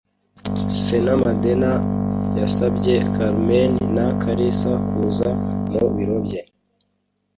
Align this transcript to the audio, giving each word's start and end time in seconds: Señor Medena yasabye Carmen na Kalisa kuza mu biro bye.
Señor 0.85 1.17
Medena 1.27 1.71
yasabye 2.39 2.93
Carmen 3.15 3.73
na 3.95 4.05
Kalisa 4.21 4.71
kuza 4.91 5.29
mu 5.71 5.83
biro 5.95 6.17
bye. 6.25 6.41